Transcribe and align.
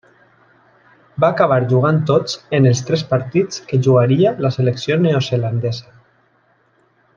Va 1.23 1.27
acabar 1.33 1.59
jugant 1.73 1.99
tots 2.11 2.39
en 2.59 2.69
els 2.71 2.81
tres 2.89 3.05
partits 3.13 3.61
que 3.69 3.81
jugaria 3.89 4.35
la 4.47 4.53
selecció 4.57 4.99
neozelandesa. 5.05 5.97